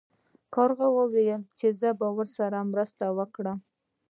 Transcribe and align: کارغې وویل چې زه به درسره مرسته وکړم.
کارغې 0.53 0.87
وویل 0.97 1.41
چې 1.59 1.67
زه 1.79 1.89
به 1.99 2.07
درسره 2.17 2.59
مرسته 2.71 3.05
وکړم. 3.17 3.57